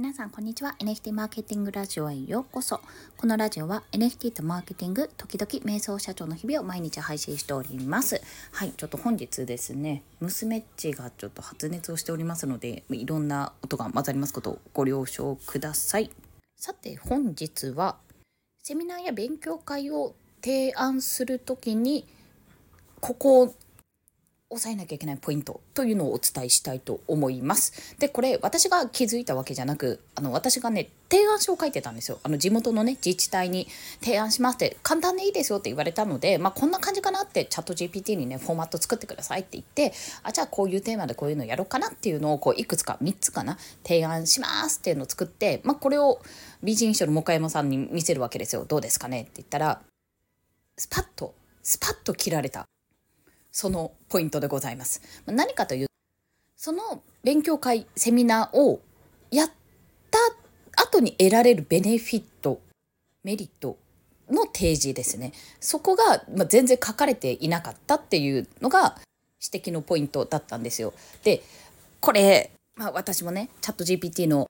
[0.00, 0.74] 皆さんこんにちは。
[0.78, 2.80] NFT マーケティングラジオへようこそ。
[3.18, 8.18] このラジオは NFT とマーケティング時々瞑想社長の日々を毎日配信しております。
[8.50, 16.10] はいちょっと本日ですね娘っちがちょっと発熱をしておりますのでいろんな音が混ざりますことをご了承ください。
[16.56, 17.98] さて本日は
[18.62, 22.06] セミナーや勉強会を提案するときに
[23.00, 23.54] ここを
[24.52, 27.96] 押さえなきゃいけないポイントというのをお伝えしたいと思います。
[28.00, 32.18] で、これ私が気づいたわけじゃなく、あの私がね、提案書を書いてたんですよ。
[32.24, 33.68] あの地元のね、自治体に
[34.02, 39.92] 提案しますって、簡単でいいですよって言われたので、まあこんな感じかなってチャット GPT にね、フォーマット作ってくださいって言って、
[40.24, 46.20] あ、じゃあこういうテーマでこういうのやろうかなっていうのをこういくつか3つかな、提案しますっていうのを作って、まあこれを
[46.64, 48.64] 美人賞の向山さんに見せるわけですよ。
[48.64, 49.80] どうですかねって言ったら、
[50.76, 52.69] スパッと、スパッと切られた。
[53.52, 55.02] そのポイントでございます。
[55.26, 55.86] 何かという
[56.56, 58.80] その勉強会セミナーを
[59.30, 59.50] やっ
[60.10, 60.18] た
[60.82, 62.60] 後に得られるベネフィット
[63.24, 63.78] メリット
[64.30, 68.98] の提示ですねそこが、ま全然書かれていなかったっていうのが
[69.42, 70.92] 指摘のポイントだったんですよ。
[71.24, 71.42] で
[72.00, 74.46] これ、まあ、私もねチャット GPT の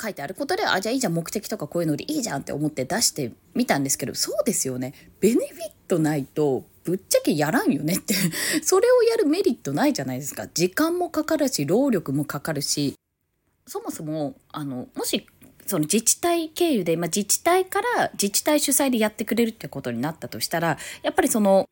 [0.00, 8.14] 書いてあることであじゃあいいじゃん目的とかこういうのでいいじゃんって思って出してみたんですけどそうですよねベネフィットないとぶっちゃけやらんよねって。
[8.64, 10.48] それをやるメリットないじゃないですか。
[10.54, 12.94] 時間もかかるし労力もかかるし。
[13.66, 15.26] そもそもあのもし
[15.66, 21.68] その自治体経由で、まあ、自治体から自治体主催でやってくれるってことになったとしたらやっぱりその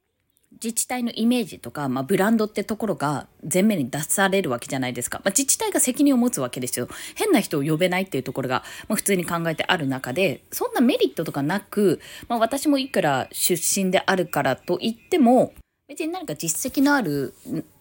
[0.62, 5.18] 自治体のイメージとか、まあ、ブランドってところが前面に出されるわけじゃないですか。
[5.18, 6.88] まあ、自治体が責任を持つわけですよ。
[7.14, 15.52] 変な人を呼べないっていうところが、まあ、普通に考えてある中で、そんなメリットとかなく、まあ、私もいくら出身であるからといっても、
[15.88, 17.34] 別に何か実績のある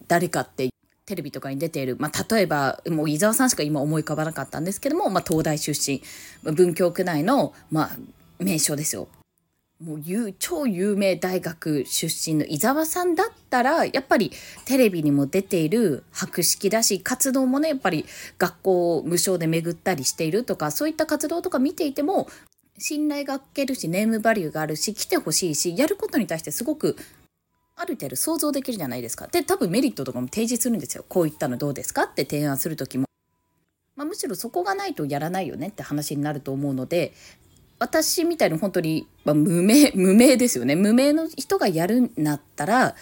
[0.07, 0.69] 誰かって
[1.05, 6.01] テレビとかに出ている、まあ、例えばもう伊沢さんしか今思い浮かばなかったんですけども、まあ、東大出身
[6.43, 7.97] 文京区内の、まあ、
[8.39, 9.07] 名称ですよ
[9.83, 10.01] もう
[10.39, 14.31] 超有名大学出身の伊沢さんだったらやっぱり
[14.63, 18.05] テレビにも出ている博識だし活動もねやっぱり
[18.37, 22.29] 学校を無償で巡ったりしているとかそういった活動とか見ていても
[22.77, 26.95] 信頼が受けるしネームバリューがあるし来てほしいしやることに対してすごく
[27.75, 29.27] ある程度想像できるじゃないですか。
[29.27, 31.03] で多分メリットとかも提示するんですよ。
[31.09, 33.05] こういったのどうですかって提案する時も。
[33.97, 37.13] まあ、むしろそこがないとやらないよねって話になると思うので
[37.79, 40.75] 私みたいに本当に、まあ、無名 無名ですよね。
[40.75, 42.95] 無名の人がやるんだったら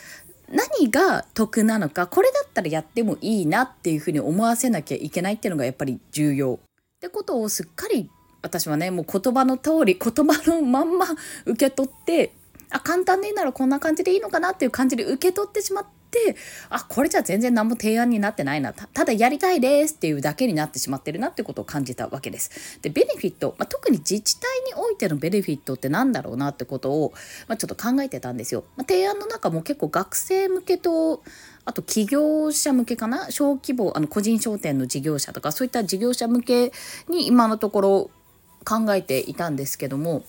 [0.50, 6.59] 何が得なのかこれだったらやってもいいなっていうふうに思わせなきゃいけないっていうのがやっぱり重要。
[6.63, 8.09] ってことをすっかり
[8.41, 11.07] 私はねもう言葉の通り言葉のまんま
[11.45, 12.34] 受け取って
[12.69, 16.35] あ簡単でいいならこんな感じでいいのかなっていう感じで受け取ってしまってって
[16.69, 22.79] あこれじゃ全然何も提案になってないなただやりたいですっていうだけになってしまってるなってことを感じたわけです。
[22.81, 27.13] でベネフィット、まあ、特に自治体においてのベネフィットって何だろうなってことを、
[27.47, 28.63] まあ、ちょっと考えてたんですよ。
[28.78, 31.23] まあ、提案の中も結構学生向けと
[31.66, 36.72] あと企業者向けかな小規模あの個人商店の事業者とかそういった事業者向け
[37.07, 38.12] に今のところ
[38.66, 40.23] 考えていたんですけども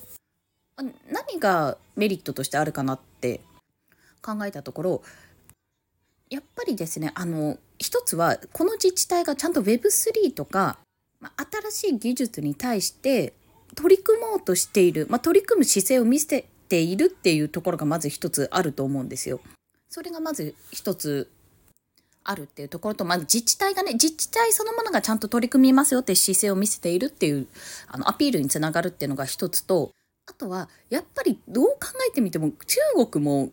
[0.77, 3.41] 何がメリットとしてあるかなって
[4.23, 5.03] 考えたところ
[6.34, 10.78] やっぱりですねあの一つはこの自治体がちゃんと Web3 とか、
[11.21, 13.34] まあ、新しい技術に対して
[13.77, 19.41] 取り組もうとしている、まあ、取り組む姿勢を見せているっていうところがまず一つあると思うんですよ。
[19.89, 21.31] それがまず一つ
[22.25, 27.47] あるっていうところと、まあ、自治体がね自治体そのものがちゃんと取り組みますよって姿勢を見せているっていう
[27.87, 29.93] あのアピールにつながるっていうのが一つと
[30.27, 31.78] あとはやっぱりどう考
[32.09, 33.50] えてみても中国も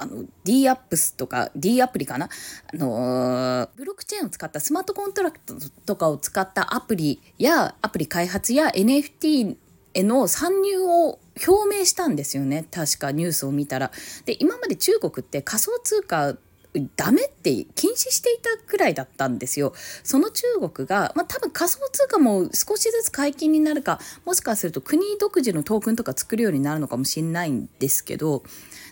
[0.00, 2.30] あの D アップスとか D アプリかな？
[2.72, 9.56] あのブロックチェーンを使ったスマートコントラクトとかを使ったアプリやアプリ開発や NFT
[9.92, 13.92] への参入を表明したんですよね確かニュースを見たら。
[14.24, 16.36] で今まで中国って仮想通貨
[16.94, 19.72] ダメって禁止していたくらいだったんですよ。
[20.04, 28.44] その中国が、まあ、多分仮想通貨も少しずつ解禁になるかもしかすると国独自のトークンとか作るようになるのかもしれないんですけど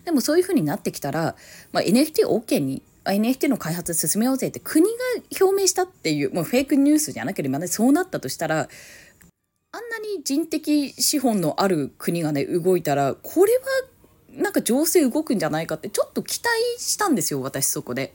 [0.08, 1.36] でもそういう風になってきたら、
[1.70, 4.90] まあ、NFTOK に NFT の開発進めようぜって国が
[5.38, 16.48] 表明したっていうもうフェイクニュースじゃなければねそうなったとしたらあんなに人的資本のある国がね動いたらこれはなんか情勢動くんじゃないかってちょっと期待
[16.82, 18.14] したんですよ私そこで。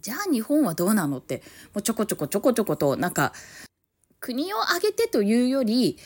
[0.00, 1.42] じゃあ日本はどうなのって
[1.74, 3.34] もうちょこちょこちょこちょことなんか
[4.18, 5.98] 国を挙げてというより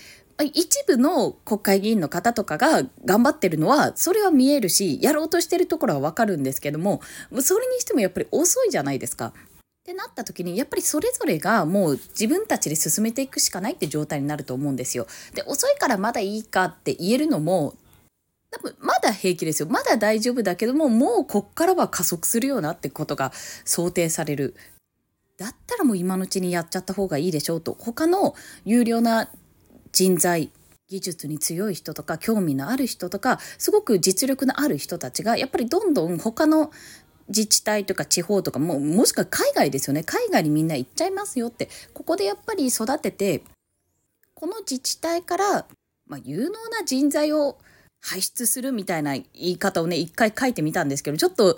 [0.43, 7.01] 一部の国会議員の方とかが頑張ってるのはそれは見えるしやろうとしてるところはわかるんですけども
[7.41, 9.33] それにしてもやっぱり遅いじゃないですか。
[9.83, 15.09] ってなった時にやっぱりそれぞれがもう自分たちで進めていくしかないって状態になると思うんですよ。
[15.35, 17.75] で遅いからまだいいかって言えるのも
[18.53, 23.33] 多分まだ平気ですよまだ大丈夫だけどももうこっからは加速するようなってことが
[23.65, 24.55] 想定される
[25.39, 28.35] だったらもう今のうちにやっちゃった方がいいでしょうと他の
[28.65, 29.29] 有料な
[29.93, 30.51] 人材
[30.89, 36.71] 技術に強い人とか興味のある人とかすごく実力のある人たちがやっぱりどんどん他の
[37.29, 40.03] 自治体とか地方とかももしくは海外ですよね。
[40.03, 41.69] 海外にみんな行っちゃいますよって。
[41.95, 43.43] ここでやっぱり育てて
[44.35, 45.67] この自治体から、
[46.07, 47.59] まあ、有能な人材を
[48.01, 51.57] 輩出するみたいな言い方をね一回書いてみたんですけどちょっと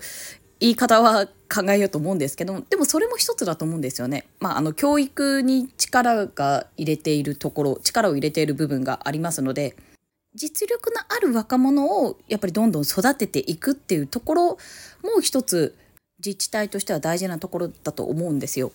[0.65, 4.27] 言い方は考えようと思うんですけどでもそれも一つだと思うんですよね。
[4.41, 9.77] まあ、あの教育に力が入れているところ力を入れている部分がありますので
[10.35, 14.45] 実力のある若者をやっぱりどんどん育てていくっていうところ
[15.03, 15.77] も一つ
[16.25, 18.73] 自治体としては大事なところだと思うんですよ。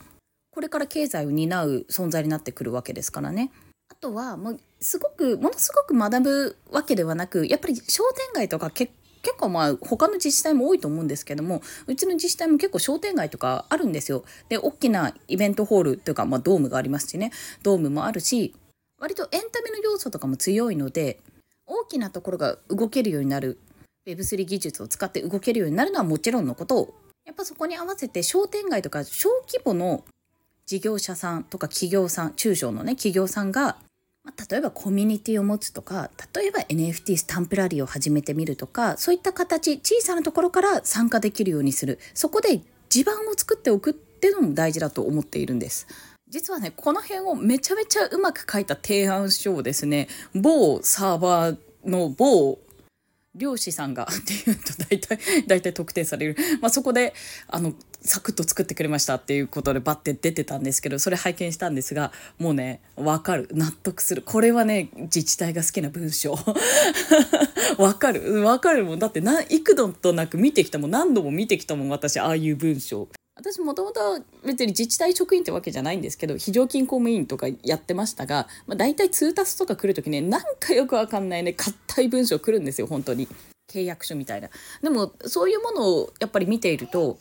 [0.52, 3.52] これから経済を担う存在になってくるわけですからね。
[3.92, 14.24] あとはもうすごくものすごく学ぶわけではなくやっぱり商店街とか結結構まあ他の自治体も多いと思うんですけどもうちの自治体も結構商店街とかあるんですよ。
[14.50, 17.32] で大きなイベントホールというか、まあ、ドームがありますしね
[17.64, 18.54] ドームもあるし
[19.00, 21.20] 割とエンタメの要素とかも強いので
[21.66, 23.60] 大きなところが動けるようになる
[24.08, 26.94] Web3 技術を使って動けるようになるのはもちろんのこと
[27.26, 30.04] やっぱそこに合わせて商店街とか小規模の
[30.66, 33.78] 事業者さんとか企業さん中小のね企業さんが
[34.24, 45.88] まあ、例えばコミュニティを持つとか例えば NFT スタンプラリーを始めてみるとかそういった形小さなところから参加できるようにするそこで地盤を作っておくっていうのも大事だと思っているんです。
[46.28, 52.60] 実はねこの辺をめちゃめちゃうまく書いた提案書をですね某サーバーの某
[53.40, 57.14] 漁師さんがっていうと大体大体特定される、まあ、そこで
[57.48, 63.50] あのサクッと作ってくれましたっていうことでバッて出てたんですけどそれ拝見したんですがもうね分かる。
[63.52, 64.22] 納得する。
[64.22, 66.38] これはね自治体が好きな文章。
[67.78, 68.22] 分かる。
[68.22, 69.00] 分かるもん。
[69.00, 70.92] だってな幾度となく見てきたもん。
[70.92, 73.08] 何度も見てきたもん私ああいう文章。
[73.40, 83.30] 私もともと別に自治体職員ってわけじゃないんですけど非常勤公務員とかやってましたが、まあ、大体通達とか来る時ねなんかよくわかんないね硬い文章来るんですよ本当に
[83.72, 84.50] 契約書みたいな
[84.82, 87.18] でもそういうものをやっぱり見ていると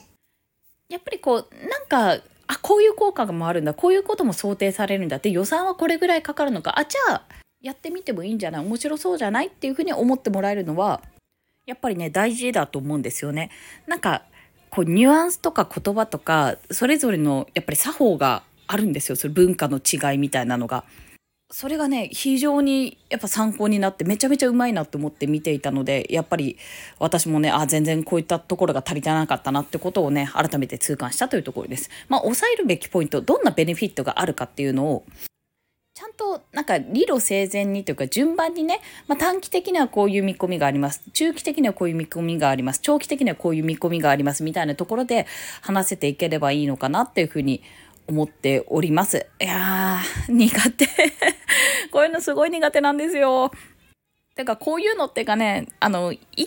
[0.89, 7.23] やっぱりこうなんかあこういう効果もあるんだこういうことも想定されるんだって予算はこれぐらいかかるのかあじゃあ
[7.61, 11.01] やってみてもいいんじゃない面白そうじゃないっていうふうに思ってもらえるのは
[11.67, 13.51] やっぱりね大事だと思うんですよね。
[13.87, 14.25] なんか
[14.71, 20.85] こうニュアンスとか言葉とかそれぞれのやっぱり作法があるんですよそれ文化の違いみたいなのが。
[21.51, 26.59] それがね非常にやっぱ参考になってめちゃめちゃうまいなと思って見ていたのでやっぱり
[26.99, 31.89] 私もねあ全然こういったところが足りてなかったなってことをね改めて痛感したというところです。
[32.11, 35.05] まあ抑えるべきポイントどんなベネフィットがあるかっていうのを
[35.99, 45.27] ちゃんとなんか理路整然にというか順番にね、まあ、短期的にはこういう見込みがあります中期的にはこういう見込みがあります長期的にはこういう見込みがありますみたいなところで
[45.61, 47.65] 話せていければいいのかなっていうふうに
[48.07, 49.27] 思っております。
[49.41, 50.87] いやー苦手
[51.91, 53.51] こういうのすごい苦手なんですよ。
[54.37, 56.47] てかこういうのってかねあの一回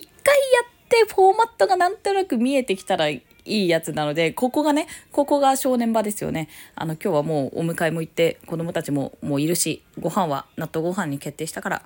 [0.66, 6.48] ってフォーマットがなんとなく見えてきたらいいいやつなので、ここがね、ここが正念場ですよね。
[6.74, 11.82] あの、今日はもうお迎えも行って、子供たちももういるし、ご飯は納豆ご飯に決定したから、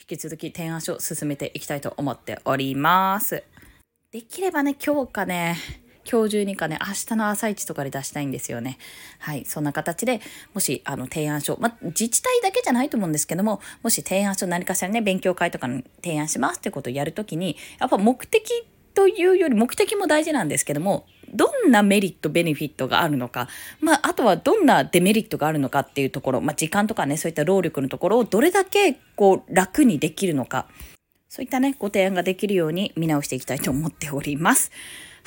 [0.00, 3.42] 引き続き提案書を進めていきたいと思っております。
[4.12, 5.56] できればね、今日かね、
[6.10, 8.78] 今日中にかね、明日の朝一とかで出したいんですよね。
[9.18, 9.44] はい。
[9.44, 10.22] そんな形で、
[10.54, 23.48] もし、あの、提案書、ま自治体だけじゃないと思うんですけども、もし提案書何かしらね、勉強会とかの提案しますってことをやるときに、やっぱ目的というより目的も大事なんですけどもどんなメリットベネフィットがあるのか、
[23.80, 30.66] まあ、あとはどんなデメリットがあるのかっていうところ、まあ、時間とかねそういった労力のところをどれだけこう楽にできるのか。
[31.30, 34.72] そういったねご提案ができるように見直していきたいと思っております。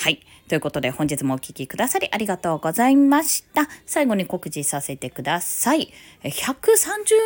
[0.01, 0.19] はい。
[0.47, 3.67] ということで本日もお聴きくださりありがとうございました。
[3.85, 5.93] 最後に告知させてください。
[6.23, 6.31] 130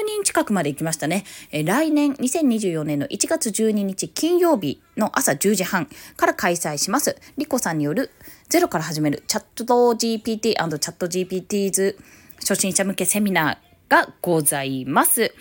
[0.05, 1.23] 人近くまで行きましたね。
[1.53, 7.15] 来年2024年の1月12日金曜日の朝10時半から開催します。
[7.37, 8.11] リコさんによる
[8.49, 11.95] ゼロから始めるチャット GPT& チャット GPTs
[12.41, 13.57] 初心者向けセミナー
[13.89, 15.33] がございます。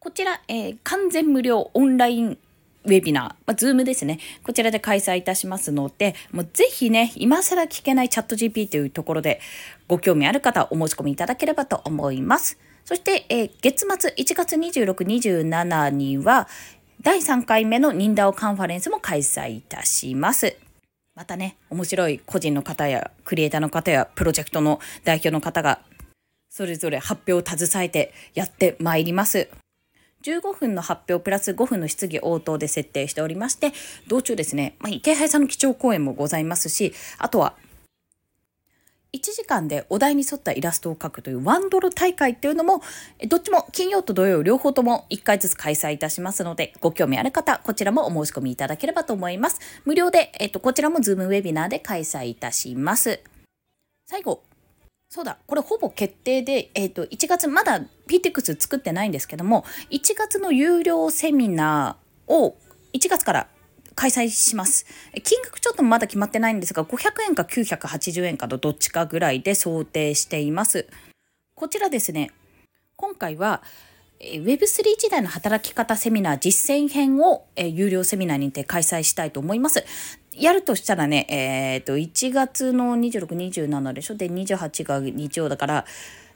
[0.00, 2.38] こちら、えー、完全無料オンライン
[2.86, 4.20] ウェビナー、まあ、 Zoom ですね。
[4.44, 9.40] こちらで開催いたしますので、もうぜひね、今更聞けないチャット GP というところで
[9.88, 12.58] ご興味ある方、お申し込みいただければと思います。
[12.84, 16.48] そして、えー、月末1月26、27には、
[17.02, 20.56] 第3回目のニンダオカンファレンスも開催いたします。
[21.14, 25.80] またね、面白い個人の方やクリエイターの方やプロジェクトの代表の方が
[26.56, 29.48] それぞれ発表を携えてやってまいります。
[30.26, 33.72] 15分の発表プラス5分の質疑応答で設定しておりまして、
[34.08, 37.54] 道中ですね、まあ、池原さんの基調講演もございますし、あとは
[39.12, 42.82] 1時間でお題に沿ったイラストを描くというワンドル大会っていうのも、
[43.28, 49.60] どっちも金曜と土曜両方とも1回ずつ開催いたしますので、ご興味ある方、こちらもお申し込みいただければと思います。
[49.84, 53.20] 無料で、えっと、こちらもズームウェビナーで開催いたします。
[54.06, 54.42] 最後、
[55.16, 62.58] そうだ、これほぼ決定で、えっ、と、1月、まだ PTX 作ってないんですけども、1月の有料セミナーを
[62.92, 63.48] 1月から
[63.94, 64.84] 開催します。
[65.24, 70.86] 金額ちょっとまだ決まってないんですが、500円か980円かのどっちかぐらいで想定しています。
[71.54, 72.30] こちらですね、
[72.96, 73.62] 今回は、
[74.20, 79.84] Web3 時代の働き方セミナー実践編を、え有料セミナーにて開催したいと思います。
[80.32, 84.14] やるとしたらね、えっ、ー、と、1月の26、27でしょ？
[84.14, 85.84] で、28が日曜だから、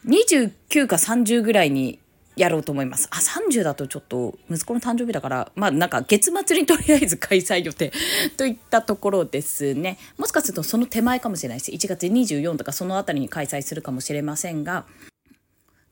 [0.06, 1.98] 29か30ぐらいに
[2.36, 3.08] やろうと思います。
[3.10, 7.92] あ、30だとちょっと息子の誕生日だから、まあなんか月末にとりあえず開催予定
[8.36, 9.98] といったところですね。
[10.16, 11.70] もしかするとその手前かもしれないです。
[11.70, 14.86] 1月24とかそのあたりに開催するかもしれませんが、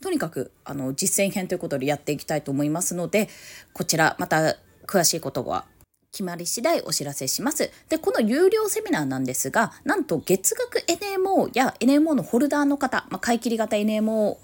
[0.03, 3.29] とにかくあの実践編ということでやっていきたいと思いますので、
[3.73, 5.67] こちらまた詳しいことは
[6.13, 7.71] 決まり次第お知らせします。
[7.89, 14.37] で、この有料セミナーなんですが、なんと月額 NMO や NMO のホルダーの方、まあ、買い切り型 NMO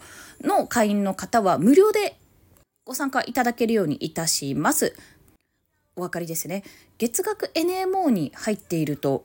[0.43, 2.17] の会員の方は無料で
[2.85, 4.95] ご参加いただけるようにいたします。
[5.97, 6.65] お分かりですね。
[6.99, 9.25] 月額 NMO に入っていると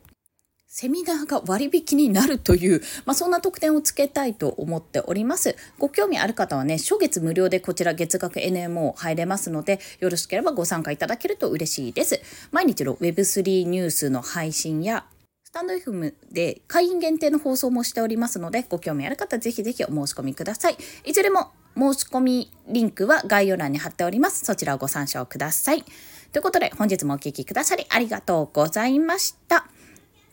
[0.72, 5.56] セミナーが割引になるという、まあ、そんな特典をつけたいと思っております。
[5.80, 12.22] ご興味ある方はね、初月無料でこちら月額 NMO 入れますので、よろしければご参加いただけると嬉しいです。
[12.52, 15.08] 毎日の Web3 ニュースの配信や、
[15.44, 20.78] スタンド FM で会員限定の放送もしておりますので、ご興味ある方、ぜひぜひお申し込みください。
[21.04, 24.46] いずれも申し込みリンクは概要欄に貼っております。
[24.46, 25.84] そちらをご参照ください。
[26.32, 29.66] ということで、本日もお聴きくださりありがとうございました。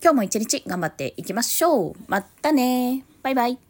[0.02, 1.94] 今日も一日頑張っていきましょう。
[2.08, 3.65] またねバイバイ。